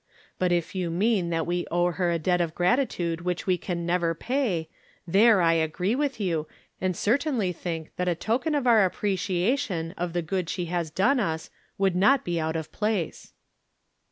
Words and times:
But' 0.39 0.51
if 0.51 0.73
you 0.73 0.89
mean 0.89 1.29
that 1.29 1.45
we 1.45 1.67
owe 1.69 1.91
her 1.91 2.09
a 2.09 2.17
debt 2.17 2.41
of 2.41 2.55
gratitude 2.55 3.21
which 3.21 3.45
we 3.45 3.55
can 3.55 3.85
never 3.85 4.15
pay, 4.15 4.67
there 5.05 5.41
I 5.43 5.53
agree 5.53 5.93
with 5.93 6.19
you, 6.19 6.47
and 6.81 6.97
certainly 6.97 7.51
think 7.51 7.95
that 7.97 8.07
a 8.07 8.15
token 8.15 8.55
of 8.55 8.65
our 8.65 8.83
apprecia 8.89 9.55
tion 9.59 9.91
of 9.99 10.13
the 10.13 10.23
good 10.23 10.49
she 10.49 10.65
has 10.65 10.89
done 10.89 11.19
us 11.19 11.51
would 11.77 11.95
not 11.95 12.25
be 12.25 12.39
out 12.39 12.55
of 12.55 12.71
place." 12.71 13.33